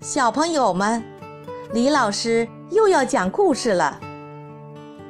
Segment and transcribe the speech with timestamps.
[0.00, 1.02] 小朋友们，
[1.72, 3.98] 李老师又要讲故事了，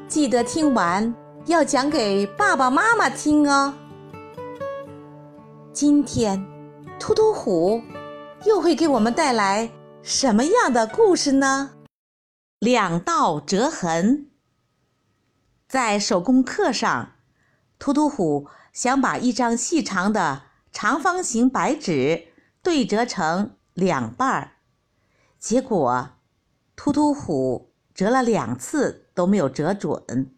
[0.07, 1.12] 记得听完
[1.47, 3.75] 要讲给爸爸妈妈听哦。
[5.72, 6.46] 今天，
[7.01, 7.83] 突突虎
[8.45, 9.69] 又会给我们带来
[10.03, 11.73] 什么样的故事呢？
[12.61, 14.30] 两道折痕。
[15.68, 17.14] 在手工课上，
[17.80, 20.43] 突突虎想把一张细长的
[20.73, 22.29] 长方形白纸
[22.62, 24.53] 对折成两半儿。
[25.39, 26.11] 结果，
[26.75, 30.35] 突突虎折了两次都没有折准。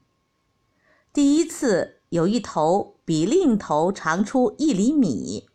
[1.12, 5.48] 第一次有一头比另一头长出一厘米，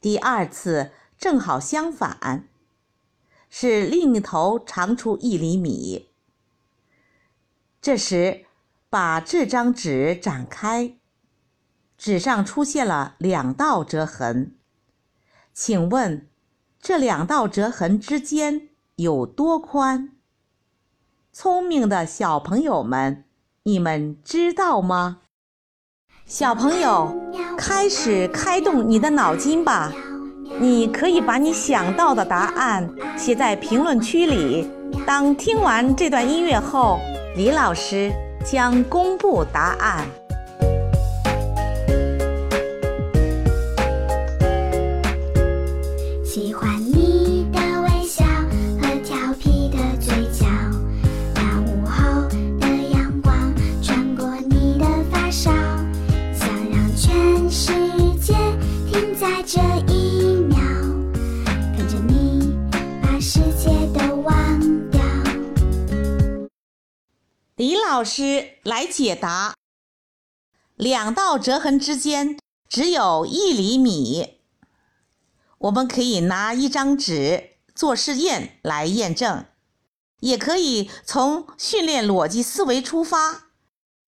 [0.00, 2.48] 第二次正好相反，
[3.48, 6.10] 是另一头长出一厘米。
[7.80, 8.46] 这时，
[8.90, 10.98] 把这张纸展开，
[11.96, 14.56] 纸上出现了两道折痕。
[15.54, 16.28] 请问？
[16.82, 18.62] 这两道折痕之间
[18.96, 20.08] 有多宽？
[21.32, 23.22] 聪明的小朋友们，
[23.62, 25.18] 你们知道吗？
[26.26, 27.14] 小朋友，
[27.56, 29.92] 开始开动你的脑筋吧！
[30.58, 34.68] 你可以把你想到的答案写在评论区里。
[35.06, 36.98] 当听完这段音乐后，
[37.36, 38.12] 李老师
[38.44, 40.04] 将公布答案。
[46.32, 48.24] 喜欢你的微笑
[48.80, 50.46] 和调皮的嘴角，
[51.34, 52.26] 那午后
[52.58, 55.52] 的阳光穿过你的发梢，
[56.34, 57.74] 想让全世
[58.18, 58.32] 界
[58.90, 59.60] 停在这
[59.92, 60.56] 一秒，
[61.76, 62.56] 跟着你
[63.02, 65.02] 把世界都忘掉。
[67.56, 69.54] 李老师来解答：
[70.76, 72.38] 两道折痕之间
[72.70, 74.38] 只有一厘米。
[75.62, 79.46] 我们可以拿一张纸做试验来验证，
[80.18, 83.50] 也可以从训练逻辑思维出发，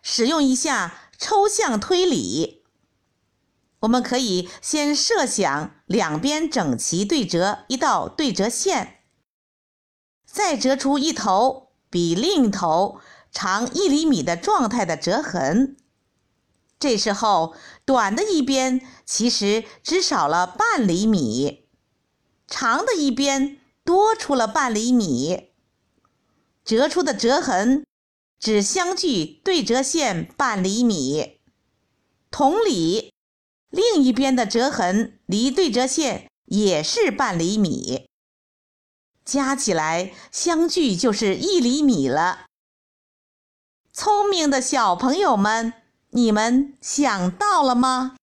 [0.03, 2.65] 使用一下抽象推理。
[3.81, 9.03] 我们可以先设想两边整齐对折一道对折线，
[10.27, 12.99] 再折出一头比另一头
[13.31, 15.77] 长一厘米的状态的折痕。
[16.85, 17.57] 这时候，
[17.87, 21.67] 短的一边其实只少了半厘米，
[22.47, 25.49] 长的一边多出了半厘米。
[26.63, 27.87] 折出的折痕
[28.39, 31.41] 只相距对折线半厘米。
[32.31, 33.15] 同理，
[33.71, 38.07] 另一边的折痕离对折线也是半厘米，
[39.25, 42.45] 加起来相距就是一厘米了。
[43.91, 45.73] 聪明的小朋友们。
[46.17, 48.15] 你们想到了吗？